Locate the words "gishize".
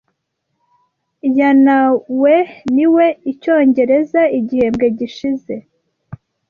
4.97-5.53